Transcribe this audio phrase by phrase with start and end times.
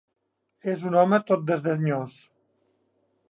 [0.71, 2.17] És un home tot desdenyós.